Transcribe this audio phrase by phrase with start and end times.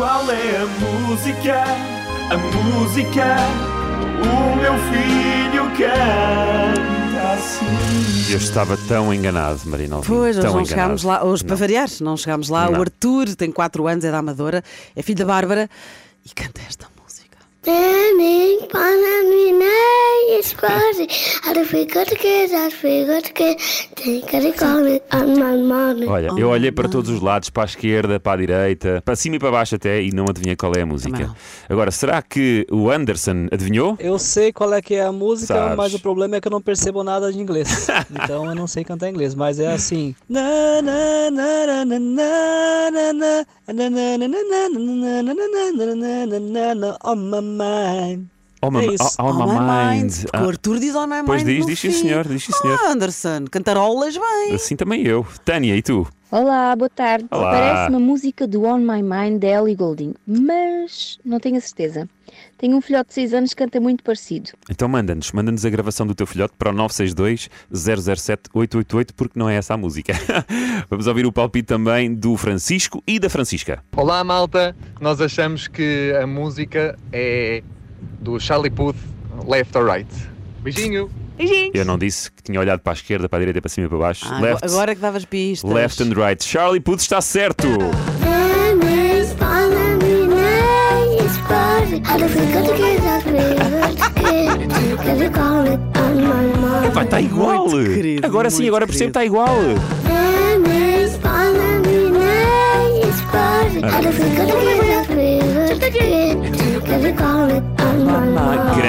[0.00, 1.62] Qual é a música?
[2.30, 3.36] A música.
[4.22, 8.32] O meu filho canta assim.
[8.32, 9.96] Eu estava tão enganado, Marina.
[9.96, 10.68] Alvim, Pois, hoje tão não enganado.
[10.68, 11.58] chegámos lá, hoje para Não.
[11.60, 12.70] variar, não chegámos lá.
[12.70, 12.78] Não.
[12.78, 14.64] O Arthur tem 4 anos, é da Amadora,
[14.96, 15.68] é filho da Bárbara
[16.24, 17.36] e canta esta música.
[17.62, 19.52] Standing on me
[20.50, 21.06] squatty.
[21.44, 23.88] I don't forget kids, I forget kids.
[23.94, 25.00] Tem Capricórnio,
[26.08, 29.36] Olha, eu olhei para todos os lados, para a esquerda, para a direita, para cima
[29.36, 31.34] e para baixo até, e não adivinhei qual é a música.
[31.68, 33.96] Agora, será que o Anderson adivinhou?
[33.98, 35.76] Eu sei qual é que é a música, Sabes.
[35.76, 37.88] mas o problema é que eu não percebo nada de inglês.
[38.10, 40.14] então eu não sei cantar inglês, mas é assim.
[47.02, 48.39] On my mind.
[48.62, 49.16] Oh, my, É isso.
[49.18, 49.54] oh, oh, my
[50.00, 50.12] mind.
[50.22, 51.54] Porque Ah, o Arthur diz on my Pois mind.
[51.56, 51.98] diz, no diz sim, fim.
[51.98, 52.78] senhor, diz sim, senhor.
[52.82, 54.54] Ah, Anderson, cantarolas bem.
[54.54, 55.26] assim também eu.
[55.44, 56.06] Tânia, e tu?
[56.30, 57.26] Olá, boa tarde.
[57.30, 57.50] Olá.
[57.50, 62.08] Parece uma música do On My Mind da Ellie Goulding, mas não tenho a certeza.
[62.56, 64.50] Tenho um filhote de 6 anos que canta muito parecido.
[64.70, 67.48] Então manda-nos, manda-nos a gravação do teu filhote para o 962
[68.14, 70.12] 007 888, porque não é essa a música.
[70.88, 73.82] Vamos ouvir o palpite também do Francisco e da Francisca.
[73.96, 77.64] Olá malta, nós achamos que a música é
[78.20, 78.96] do Charlie Puth,
[79.46, 80.08] Left or Right.
[80.62, 81.10] Beijinho!
[81.72, 83.88] Eu não disse que tinha olhado para a esquerda, para a direita, para cima e
[83.88, 84.26] para baixo.
[84.28, 85.70] Ah, left, agora que davas pistas.
[85.70, 86.44] left and right.
[86.44, 87.66] Charlie Puth está certo.
[96.92, 97.68] Vai, está igual.
[97.68, 99.56] Muito querido, agora sim, agora percebo que está igual.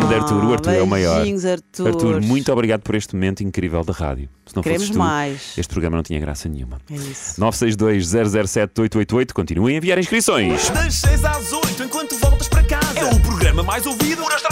[0.00, 1.16] Grande Arthur, o Arthur é o maior.
[1.16, 1.86] Beijinhos, Arthur.
[1.86, 4.28] Arthur, muito obrigado por este momento incrível da rádio.
[4.44, 5.56] Se não Queremos tu, mais.
[5.56, 6.78] este programa não tinha graça nenhuma.
[6.90, 7.40] É isso.
[7.40, 8.08] 962
[8.48, 10.68] 007 888, continuem a enviar inscrições.
[10.70, 12.98] Das 6 às 8, enquanto voltas para casa.
[12.98, 14.22] É o programa mais ouvido.
[14.22, 14.48] Por esta